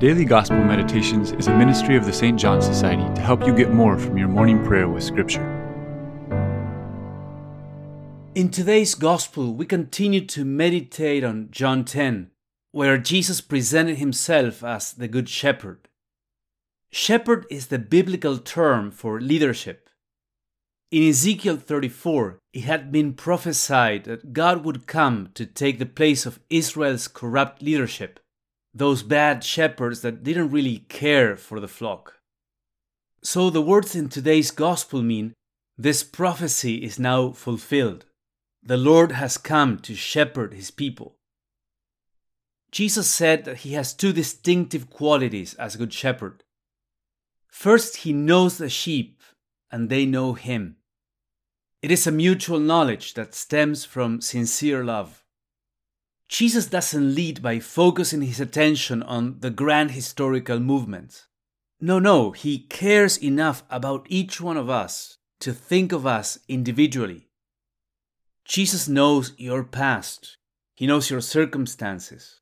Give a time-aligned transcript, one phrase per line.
[0.00, 2.40] Daily Gospel Meditations is a ministry of the St.
[2.40, 5.44] John Society to help you get more from your morning prayer with Scripture.
[8.34, 12.30] In today's Gospel, we continue to meditate on John 10,
[12.72, 15.86] where Jesus presented himself as the Good Shepherd.
[16.90, 19.90] Shepherd is the biblical term for leadership.
[20.90, 26.24] In Ezekiel 34, it had been prophesied that God would come to take the place
[26.24, 28.18] of Israel's corrupt leadership
[28.72, 32.14] those bad shepherds that didn't really care for the flock.
[33.22, 35.34] So the words in today's gospel mean
[35.76, 38.06] this prophecy is now fulfilled.
[38.62, 41.16] The Lord has come to shepherd his people.
[42.70, 46.44] Jesus said that he has two distinctive qualities as a good shepherd.
[47.48, 49.22] First, he knows the sheep
[49.70, 50.76] and they know him.
[51.82, 55.19] It is a mutual knowledge that stems from sincere love.
[56.30, 61.26] Jesus doesn't lead by focusing his attention on the grand historical movements.
[61.80, 67.28] No, no, he cares enough about each one of us to think of us individually.
[68.44, 70.36] Jesus knows your past,
[70.76, 72.40] he knows your circumstances.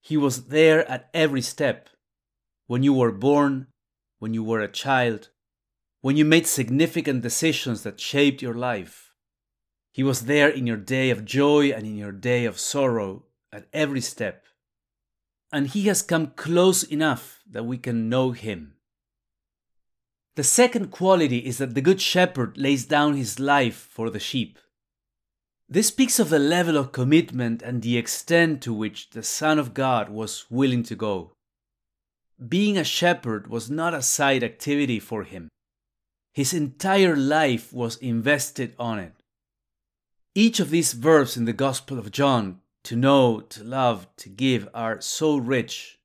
[0.00, 1.88] He was there at every step
[2.66, 3.68] when you were born,
[4.18, 5.28] when you were a child,
[6.00, 9.05] when you made significant decisions that shaped your life.
[9.96, 13.66] He was there in your day of joy and in your day of sorrow at
[13.72, 14.44] every step.
[15.50, 18.74] And He has come close enough that we can know Him.
[20.34, 24.58] The second quality is that the Good Shepherd lays down his life for the sheep.
[25.66, 29.72] This speaks of the level of commitment and the extent to which the Son of
[29.72, 31.32] God was willing to go.
[32.46, 35.48] Being a shepherd was not a side activity for him.
[36.34, 39.14] His entire life was invested on it.
[40.36, 44.68] Each of these verbs in the Gospel of John, to know, to love, to give,
[44.74, 45.98] are so rich.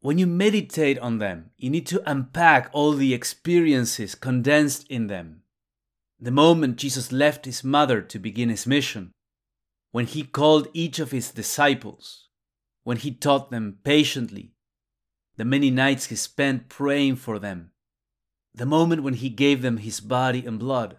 [0.00, 5.40] When you meditate on them, you need to unpack all the experiences condensed in them.
[6.20, 9.12] The moment Jesus left his mother to begin his mission,
[9.90, 12.28] when he called each of his disciples,
[12.84, 14.52] when he taught them patiently,
[15.38, 17.70] the many nights he spent praying for them,
[18.54, 20.98] the moment when he gave them his body and blood,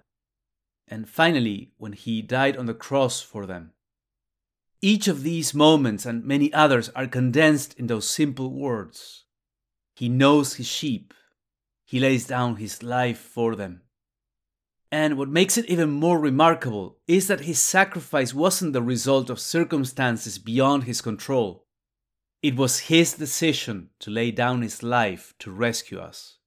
[0.92, 3.72] and finally when he died on the cross for them.
[4.82, 9.26] Each of these moments and many others are condensed in those simple words.
[9.96, 11.14] He knows his sheep.
[11.86, 13.82] He lays down his life for them.
[14.92, 19.40] And what makes it even more remarkable is that his sacrifice wasn't the result of
[19.40, 21.66] circumstances beyond his control.
[22.42, 26.40] It was his decision to lay down his life to rescue us.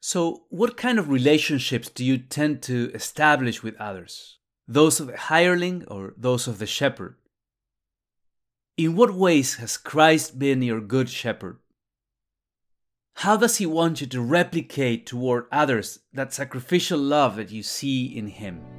[0.00, 4.38] So, what kind of relationships do you tend to establish with others?
[4.68, 7.16] Those of the hireling or those of the shepherd?
[8.76, 11.58] In what ways has Christ been your good shepherd?
[13.20, 18.04] How does he want you to replicate toward others that sacrificial love that you see
[18.04, 18.75] in him?